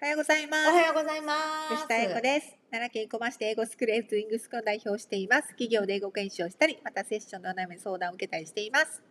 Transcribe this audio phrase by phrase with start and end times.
[0.00, 0.76] おはようございまおす。
[0.76, 1.34] はようございま
[1.70, 1.74] す。
[1.74, 2.56] 吉田英子です。
[2.70, 5.48] 奈良県小町で英語スクールエイングスクを代表しています。
[5.48, 9.02] 企業で英語研修をしたり、またセッションのお悩み相談を受けたりしています。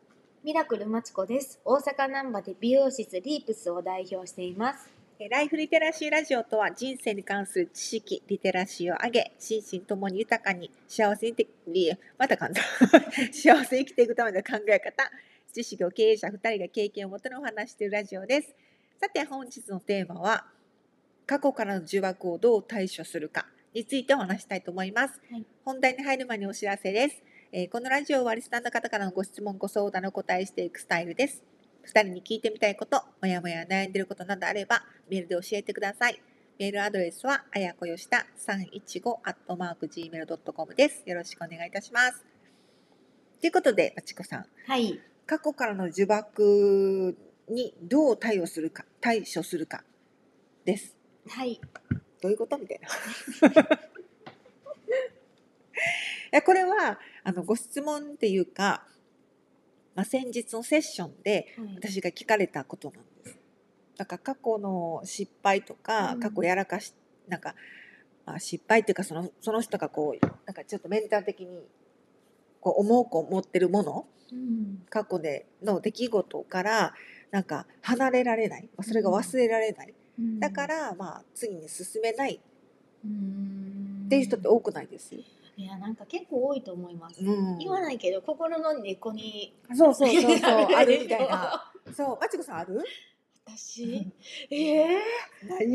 [0.45, 1.59] ミラクルまちこです。
[1.65, 4.89] 大阪難波で美容室リープスを代表しています。
[5.19, 11.47] えーライフリテラシーラジオとは人生に関する知識、リテラシーを上げ、心身ともに豊かに幸せにて、
[12.17, 12.61] また噛んだ
[13.33, 15.11] 幸せに生きていくための考え方、
[15.51, 18.55] 知識を経営者2人が経験をもとにお話しているラジオです。
[19.01, 20.45] さて本日のテーマは、
[21.27, 25.21] 過去からの呪縛をどう対処するかについてお話したいと思います。
[25.29, 27.21] はい本題に入る前にお知らせです。
[27.51, 31.43] えーこのラジオはリスナーの方からのご質問、ご相談のお答えしていくスタイルです。
[31.85, 36.21] 2人に聞いてみたいこと、もやもや悩んでいることなどあれば、メールで教えてください。
[36.59, 39.17] メールアドレスは、あやこよした315
[39.47, 41.03] gmail.com です。
[41.05, 42.25] よろしくお願いいたします。
[43.39, 44.99] ということで、まちこさん、はい。
[45.25, 47.15] 過去からの呪縛
[47.49, 49.83] にどう対応するか、対処するか
[50.65, 50.96] です。
[51.27, 51.59] はい。
[52.21, 52.57] どういうこと？
[52.57, 52.87] みたいな。
[56.29, 58.85] いやこれはあのご質問っていうか、
[59.95, 63.37] まあ、先日のセッションで私が聞かれたことなんです。
[63.97, 66.93] だから過去の失敗とかうん過去やらかし、
[67.27, 67.55] なんか、
[68.25, 71.67] まあ、失敗っていうかそのその人がこうなんかちょっとメンタル的に
[72.59, 74.85] こう重く持ってるものうん。
[74.89, 76.93] 過去での出来事から
[77.31, 79.95] なんか離れられないまあそれが忘れられない、うん
[80.39, 82.39] だか、らまあ次に進めない
[83.05, 84.03] うん。
[84.05, 85.13] っていう人って多くないです。
[85.15, 87.23] いや、なんか結構多いと思います。
[87.23, 89.53] うん言わないけど、心の根っこに。
[89.75, 91.71] そうそうそうそう あるみたいな。
[91.95, 92.83] そう、まちこさんある？
[93.45, 94.05] 私？
[94.49, 94.95] ええ。
[94.95, 95.03] わか
[95.49, 95.67] らない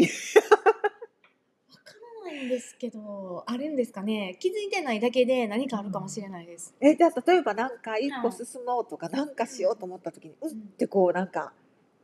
[2.47, 4.37] んですけど、あるんですかね？
[4.41, 6.75] 気づいてないだけで何かあるかもしれないです。
[6.81, 11.53] えじゃあ例えばなんか一歩はい進もうとかなんかしようと思った時に、うん、んってこうなんか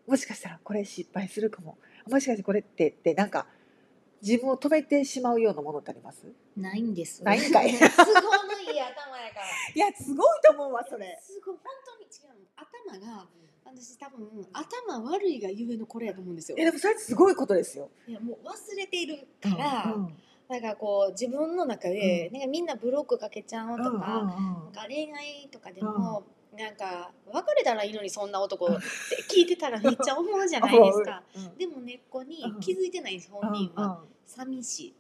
[0.09, 1.79] もしかしたらこれ失敗するかも。
[2.09, 3.47] もしかしてこれってってなんか
[4.23, 6.27] 自分を止めてしまうようなものってあります？
[6.57, 7.23] ないんです。
[7.23, 9.47] ないんかいすごいいい頭やから。
[9.75, 11.19] いやすごいと思うわそれ。
[11.23, 13.29] すごい本当に違うの頭が
[13.65, 17.91] 私多分頭悪いがゆえのこれやと思うんですよえでもそれってすごいことですよ。
[18.07, 20.17] いやもう忘れているから、うんうん
[20.49, 24.23] なんかこう自分の中で、うなんかみんなブロックかけちゃうとか,、うんうんな
[24.71, 26.25] んか恋愛とかでも、
[26.59, 28.75] なんか別れたらいいのにそんな男って
[29.33, 31.23] 聞いてたらめっちゃ思うじゃないですか。
[31.37, 31.39] う。
[31.39, 31.57] ん。
[31.57, 32.61] でも根っこにうん。
[32.61, 34.95] 気づいてないんです本人は、寂しい。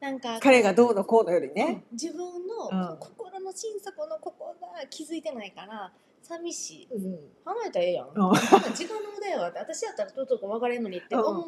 [0.00, 1.84] なんか彼がどうのこうのよりね。
[1.92, 2.96] 自分のうん。
[2.98, 5.92] 心の心底のここが気づいてないから
[6.22, 6.88] 寂しい。
[6.94, 7.18] うん。
[7.44, 8.06] 離れたらええやん。
[8.06, 8.10] ん。
[8.10, 11.44] 時間の無駄やわって私やったらとうとう別れんのにって思う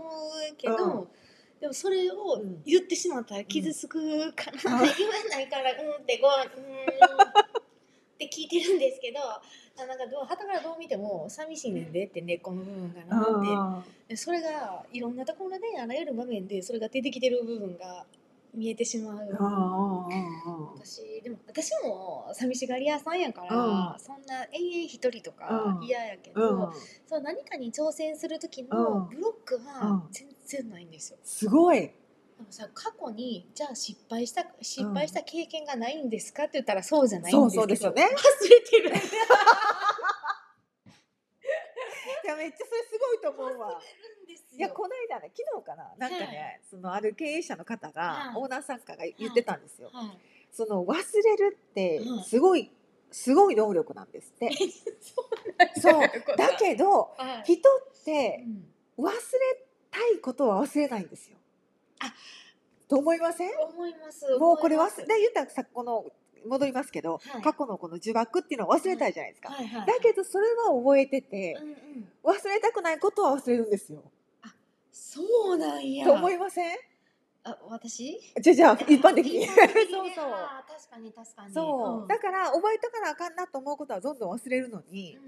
[0.58, 1.08] けど、うん。
[1.60, 2.62] でもそれをうん。
[2.66, 4.80] 言ってしまったら傷つくから、うん。
[4.98, 7.41] 言わないからうんってこううん
[8.26, 13.24] って聞いてるんですけどあなんかどう旗からどう見ても寂しいねんでって根っこの部分がなっ
[14.06, 18.04] て、でそれがいろんなところであらゆる場面でそれが出てきてる部分が
[18.54, 19.28] 見えてしまう。
[20.76, 23.98] 私でも私も寂しがり屋さんやから、うん。
[23.98, 25.48] そんな永遠一人とか
[25.80, 25.84] うん。
[25.84, 26.72] 嫌やけうど、ん。
[27.06, 28.68] そう何かに挑戦する時うん。
[28.68, 30.02] のブロックはうん。
[30.10, 31.18] 全然ないんですよ。
[31.24, 31.90] すごい。
[32.42, 38.02] でもさ過去にじゃあ失敗した失敗した経験がないんですかって言ったらそうじゃないんですけどそうそうですよね。
[38.02, 38.08] 忘
[38.50, 38.90] れてる。
[42.24, 43.80] いやめっちゃそれすごいと思うわ。
[44.52, 45.94] いやこの間ね昨日かな？
[45.98, 48.36] なんかね、はいそのある経営者の方が、はい。
[48.36, 49.90] オーナーさんかが言ってたんですよ。
[49.92, 50.18] はい、
[50.50, 52.72] その忘れるってはいすごい、
[53.12, 54.50] すごい能力なんですって。
[55.80, 56.56] そうだ。
[56.56, 57.52] けどはい。
[57.54, 57.72] 人っ
[58.02, 58.68] うてん。
[58.98, 59.12] 忘れ
[59.90, 61.38] たいことは忘れないんですよ。
[62.02, 62.12] あ
[62.88, 63.50] と思いません？
[63.58, 66.04] 思いますもうこれ忘れで言ったらさこの
[66.46, 69.50] 戻りますけど、はい過去のこの呪縛っていうのは忘れたいじゃないですか。
[69.50, 71.76] はいはいはいだけどそれは覚えててう、んうん、
[72.24, 74.02] 忘れたくないことは忘れるんですよ。
[74.90, 75.22] そ
[75.54, 76.76] うなんやと思いません？
[77.44, 78.20] あ私？
[78.40, 79.46] じゃあじゃあ一般的に。
[79.46, 79.56] そう
[80.04, 80.30] ねそう。
[80.68, 85.18] 確かに確かにそう、んだから覚えとかなあかんなと思うことはどんどん忘れるのに、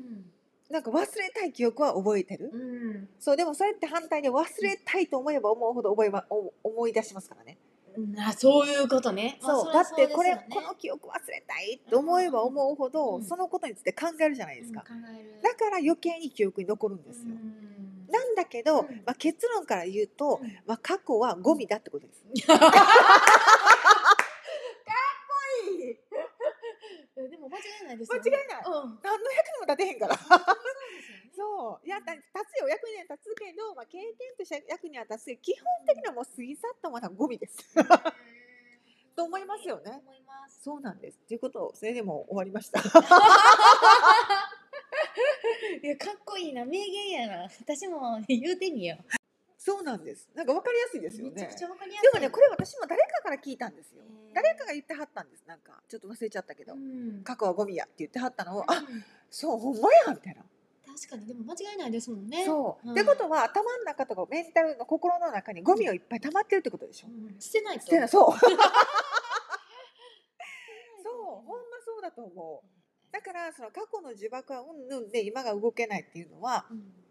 [0.74, 2.64] なんか忘れたい記憶は覚えてる、うん、う
[2.94, 7.58] んそうでもそれって反対で忘れたいと思えば思うほど覚えまお思い出しますからね、
[7.96, 9.38] うん、あそういうことね。
[9.40, 13.24] まあそうだってこれ、この記憶忘れたいって思えば思うほど、うん。
[13.24, 15.02] そのことについて考えるじゃないですか、うん
[15.42, 18.08] だから余計に記憶に残るんですよ、うん。
[18.10, 19.02] なんだけど、うん。
[19.06, 20.58] まあ、結論から言うと、うん。
[20.66, 22.24] まあ、過去はゴミだってことです、
[27.16, 28.20] えでも間違いないですね。
[28.24, 28.42] 違いない。
[28.66, 28.98] うん。
[29.02, 30.18] 何の役にも立てへんから
[31.64, 31.86] そう。
[31.86, 37.56] いやだ立つよ役には立つけど、まあ、経験として役には立つけど基本的にはもう過ぎ去ったものはゴミです。
[39.16, 40.02] と思いますよね。
[40.04, 40.60] 思います。
[40.62, 41.18] そうなんです。
[41.26, 42.80] ということをそれでも終わりました。
[42.80, 42.82] い
[45.86, 46.64] やかっこいいな。
[46.64, 47.48] 名言やな。
[47.60, 49.04] 私も言うてみよう。
[49.56, 50.28] そうなんです。
[50.34, 51.32] なんかわかりやすいですよね。
[51.34, 52.10] めちゃくちゃわかりやすい。
[52.12, 54.02] でもねこれ私も誰かから聞いたんですよ。
[54.34, 55.44] 誰かが言ってはったんです。
[55.46, 57.22] なんかちょっと忘れちゃったけど、うん。
[57.22, 59.04] 過去はゴミやって言ってはったのを、あうん。
[59.30, 60.42] そうほんまやみたいな、
[60.94, 62.44] 確かにでも間違いないですもんね。
[62.44, 62.92] そう、うん。
[62.92, 67.36] ってことは頭の中とかメンタルの心の中にゴミをいっぱい溜まってるってことでしょ、うん。
[67.40, 67.86] 捨てないと。
[67.86, 68.30] 捨てなそう。
[68.38, 68.42] そう。
[71.10, 71.52] ほんま
[71.84, 72.66] そうだと思う。
[73.12, 76.78] だからその過去の呪縛はうんぬんで今が動けないっていうのはうん。
[76.78, 77.03] まあ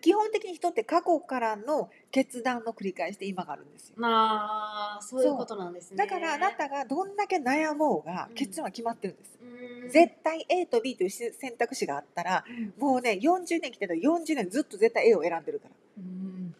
[0.00, 3.94] 基本的に人って過去からの決断の繰り返しで今があるんですよ。
[3.98, 5.96] まあそういうことなんですね。
[5.96, 8.34] だからあなたがどんだけ悩もうがうん。
[8.34, 9.90] 結論は決まってるんです、うん。
[9.90, 12.74] 絶対 A と B という選択肢があったらうん。
[12.78, 15.74] もうね40年来てたら40年ずっと絶対 A を選んでるから。
[15.98, 16.54] うん。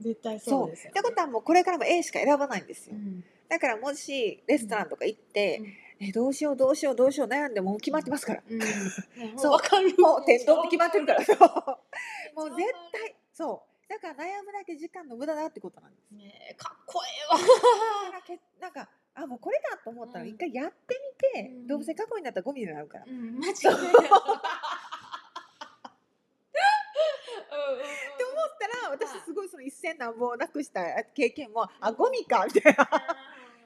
[0.00, 3.22] 絶対そそううですよ、ってことはもうこれからも A しか選ばないんですよ、うん。
[3.48, 5.66] だからもしレストランとか行って、うん。
[6.02, 8.60] えどうしようどうしようどうしよう悩んでもう決まってますから、うん、
[9.38, 9.50] そう。
[9.50, 9.94] うわかる。
[9.98, 11.78] もう店頭って決まってるから
[12.34, 12.62] もう絶
[12.92, 13.70] 対そう。
[13.88, 16.10] だから悩むだけ時間の無駄だってことなんです。
[16.14, 17.40] ねえかっこええわ。
[18.60, 20.30] なんかあもうこれだと思ったらうん。
[20.30, 21.00] 一回やって
[21.34, 21.66] みて、うん。
[21.66, 23.52] どうせ過去になったらゴミになるから、うん、間違いない。
[23.52, 23.64] って
[28.24, 32.84] 思ったら私すごいその一銭なんぼをなくした経験もあゴミかみたいな。
[32.84, 32.86] っ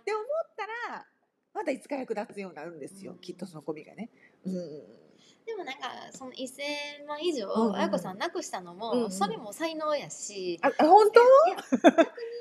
[0.05, 0.27] て思っ
[0.57, 1.07] たら
[1.53, 3.19] またいつか役立つようになるんですよ、うん。
[3.19, 4.09] きっとそのゴミがね。
[4.47, 5.04] うん
[5.47, 9.11] でもなんかその1000万以上あやこさんなくしたのも、うんうん。
[9.11, 11.21] それも才能やし、ああ本当、
[11.83, 12.01] 逆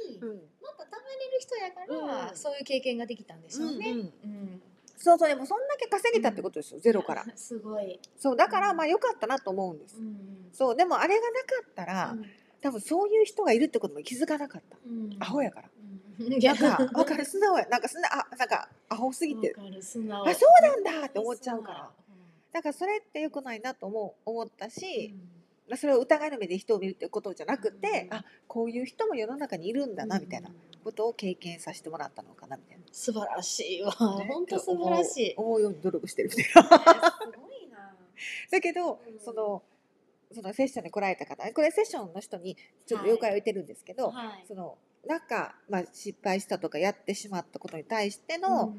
[0.10, 0.30] にうん。
[0.30, 0.40] もっ
[0.78, 2.36] と貯めれる人やから、うん。
[2.36, 3.92] そういう経験ができたんでしょうね。
[4.24, 4.62] うん
[4.96, 7.26] そうそうでもそんだけ稼げたってことですよ、ゼロから。
[7.36, 8.00] すごい。
[8.18, 9.98] そうだからまあ良かったなと思うんです。
[9.98, 12.16] うんそうでもあれがなかったら、
[12.62, 14.78] 多分そういう人がいるってことも気づかなかった。
[14.86, 15.18] うん。
[15.20, 15.70] アホやから。
[16.20, 16.40] うん。
[16.40, 17.66] なんかわかる素直や。
[17.66, 19.54] なんか素直あなんかアホすぎて。
[19.58, 20.26] わかる素直。
[20.26, 21.92] あそうなんだって思っちゃうから。
[21.98, 22.03] うん
[22.54, 30.50] だからそれって良くないなと思う思ったし、うんまあそれを疑いの目で人を見るってことじゃなくて、うんあこういう人も世の中にいるんだなみたいな
[30.84, 32.84] ことを経験させてもらったのかなみたいな。
[32.92, 33.92] 素晴らしいわ。
[33.92, 35.34] ね 本当素晴らしい。
[35.38, 36.62] 思うように努力してるみたいな。
[36.62, 37.96] すごいな。
[38.52, 39.64] だけど、うんその
[40.32, 42.58] そのセッションに来られた方これセッションの人に
[42.88, 44.46] ちょっと了解を得てるんですけど、はい。
[44.48, 48.76] そのなんか、まあ、失敗したとかやってしまったことに対しての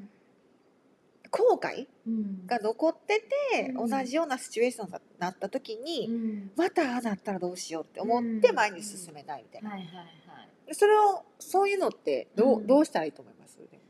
[1.36, 2.46] 後悔うん。
[2.46, 3.20] が残って
[3.50, 3.90] て、うん。
[3.90, 6.52] 同じようなシチュエーションになった時に、うん。
[6.56, 8.54] またああなったらどうしようって思ってうん。
[8.54, 10.06] 前に進めないみたいな、はいはいはい。
[10.68, 12.66] でそれをそういうのってどう,、うん。
[12.66, 13.58] どうしたらいいと思います？
[13.58, 13.82] でも。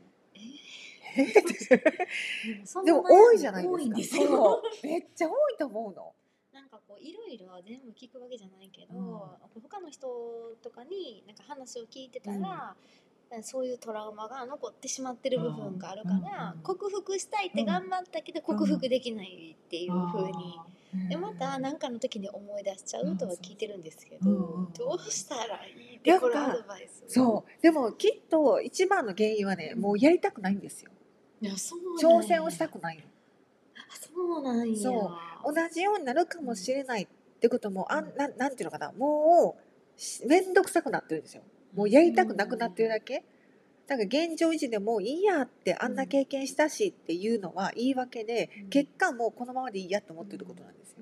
[2.65, 3.91] そんでも多いじゃないですか。
[3.93, 4.87] です。
[4.87, 6.13] めっちゃ多いと思うの。
[6.53, 7.03] なんかこう。
[7.05, 9.89] いろいろ全部聞くわけじゃないけど、うん他の。
[9.89, 10.07] 人
[10.61, 12.75] とかになんか話を聞いてたら、
[13.41, 20.59] そういうトラウマが残ってしまってる部分があるから、うん克服したいって頑張ったけど、克服できないっていう風に、
[21.09, 27.03] でまた何かの時に思い出しちゃうとは聞いてるんですけど、うんどうしたらいいってこれアドバイス？
[27.07, 27.61] そう。
[27.61, 30.91] でもきっと一番の原因はねもうやりたくないんですよ。
[31.41, 33.03] いやそう挑戦をしたくない
[33.91, 34.77] そうなんや。
[34.77, 35.11] そ
[35.45, 35.53] う。
[35.53, 37.07] 同じようになるかもしれないっ
[37.39, 38.15] てこともあん。
[38.15, 38.93] なんなんていうのかな。
[38.93, 39.57] も
[39.97, 41.43] うし面倒くさくなってるんですよ
[41.75, 43.23] もうやりたくなくなってるだけ？
[43.87, 48.69] だから現状維持でもういいやってあんな経験したしっていうのは言い訳でうん。
[48.69, 50.97] 結果もうこのままでいいやと思ってることなんですよ。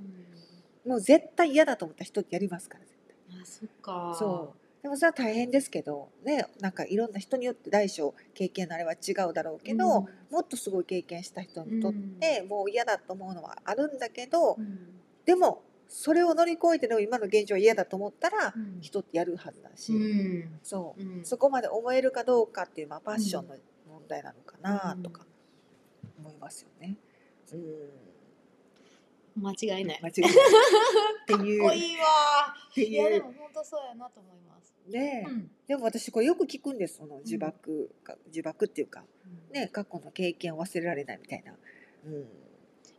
[0.86, 0.92] うん。
[0.92, 3.42] もう絶対嫌だと思った人ってやりますから絶対。
[3.42, 4.16] あそっか。
[4.20, 4.84] そう。
[4.84, 10.08] でもそれは大変ですけどねなんかいろんな人によって大小経験のあれは違うだろうけど、うん。
[10.30, 14.90] もっとすごい経験した人にとって、もう嫌だと思うのはあるんだけど、うん。
[15.24, 18.82] でもそれを乗り越えてでも今の現状は嫌だと思ったら、うん。
[18.82, 20.60] 人ってやるはずだし、うん。
[20.64, 21.26] そう、うん。
[21.26, 23.56] そこまで思えるかどうかっていう、まあ、パッションの
[23.90, 25.26] 問題なのかなとか
[26.20, 26.98] 思いますよね。
[27.54, 27.56] う
[29.40, 29.44] ん。
[29.44, 30.00] 間違いない。
[30.02, 30.32] 間違いない。
[30.32, 31.62] っていう。
[31.62, 32.06] かっこいいわ。
[32.72, 34.74] っていやいうでも本当そうやなと思います。
[34.90, 35.52] ね、うん。
[35.68, 37.52] でも私これよく聞くんですその呪縛
[38.04, 39.04] か、呪縛っていうか。
[39.52, 41.54] ね過去の経験を忘れられないみたいな。
[42.06, 42.43] うん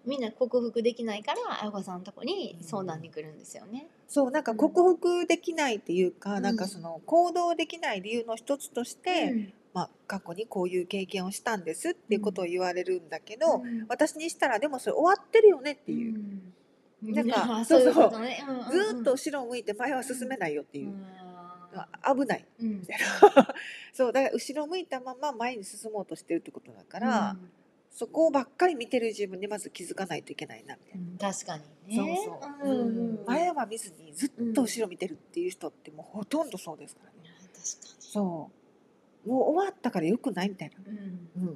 [0.07, 3.89] みんな克服できないからあやこさんのとこに相談に来るんですよね。
[4.07, 6.43] そうなんか克服できないっていうか、うん。
[6.43, 9.53] なんかその行動できない理由の一つとして、うん。
[9.73, 13.87] まあ、過去にこういう経験をしたんですっていうことを言われるんだけど、うん。
[13.89, 16.15] 私にしたらでもそれ終わってるよねっていう、
[17.03, 17.13] うん。
[17.13, 18.21] なんかあそうそう。
[18.21, 18.45] ね。
[18.47, 18.71] うんうんうん。
[18.71, 20.89] ずーっと後ろを向いて前は進めないよっていう。
[20.89, 21.05] う、ん。
[22.21, 22.45] 危ない。
[22.61, 22.81] うん。
[22.81, 23.55] みたいな
[23.93, 27.37] そうだから後ろを向いたまま前に進もうとしてるってことだから、
[27.95, 31.07] そこばっかり見てる自分にまず気づかないといけないなみたいな。
[31.13, 32.19] うん確かにね。
[32.27, 37.31] そうそう、うんうん前は見ずにずっと後ろ見てるっていう人ってもうほとんどそうですからね。
[37.53, 38.51] 確かそ
[39.25, 39.29] う。
[39.29, 40.99] もう終わったからよくないみたいな、に。
[40.99, 41.29] うん。
[41.37, 41.55] うん、っ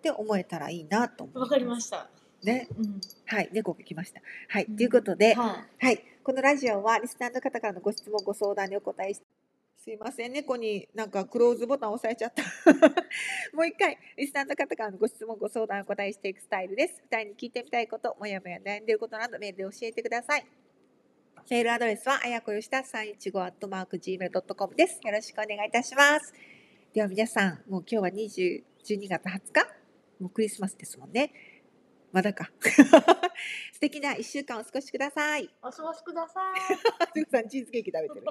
[0.00, 2.08] て思えたらいいなと思うわかりました。
[2.44, 2.68] ね。
[2.78, 3.00] うん。
[3.26, 3.48] はい。
[3.52, 4.20] 猫が来ました。
[4.48, 4.76] はい、うん。
[4.76, 6.00] ということで、ははい。
[6.22, 9.20] このラジオはリスナーの方からのご質問ご相談にお答えし
[9.86, 12.42] すいません、猫になんかクローズボタン押さえちゃった。
[13.54, 17.00] もう一回、リスナーの方からのご質問、ご相談をお答えしていくスタイルです。
[17.08, 20.46] 二人に聞いてみたいこと、もやもや悩んでいることなどメールで教えてください。
[21.48, 24.98] メールアドレスは、あやこよした315アットマーク Gmail.com です。
[25.04, 26.34] よろしくお願いいたします。
[26.92, 29.68] では皆さん、もう今日は20 12月20日？
[30.18, 31.32] もうクリスマスですもんね。
[32.10, 32.50] まだか。
[33.72, 35.48] 素敵な1週間をお過ごしください。
[35.62, 36.40] お過ごしくださ
[37.14, 37.22] い。
[37.30, 38.26] さんチーズケーキ食べてる。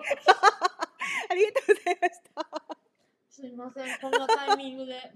[1.29, 2.75] ありがとうございました。
[3.29, 5.13] すいません、こんなタイミングで。